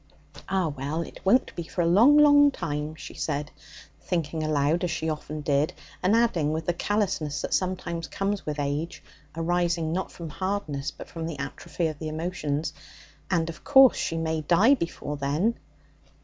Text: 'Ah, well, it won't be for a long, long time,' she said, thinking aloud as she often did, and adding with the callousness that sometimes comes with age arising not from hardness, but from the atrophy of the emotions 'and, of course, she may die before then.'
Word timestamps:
'Ah, 0.49 0.67
well, 0.69 1.03
it 1.03 1.19
won't 1.23 1.55
be 1.55 1.61
for 1.61 1.81
a 1.83 1.85
long, 1.85 2.17
long 2.17 2.49
time,' 2.49 2.95
she 2.95 3.13
said, 3.13 3.51
thinking 4.01 4.41
aloud 4.41 4.83
as 4.83 4.89
she 4.89 5.07
often 5.07 5.41
did, 5.41 5.73
and 6.01 6.15
adding 6.15 6.51
with 6.51 6.65
the 6.65 6.73
callousness 6.73 7.39
that 7.43 7.53
sometimes 7.53 8.07
comes 8.07 8.43
with 8.43 8.59
age 8.59 9.03
arising 9.35 9.93
not 9.93 10.11
from 10.11 10.29
hardness, 10.31 10.89
but 10.89 11.07
from 11.07 11.27
the 11.27 11.37
atrophy 11.37 11.85
of 11.85 11.99
the 11.99 12.07
emotions 12.07 12.73
'and, 13.29 13.47
of 13.47 13.63
course, 13.63 13.95
she 13.95 14.17
may 14.17 14.41
die 14.41 14.73
before 14.73 15.17
then.' 15.17 15.53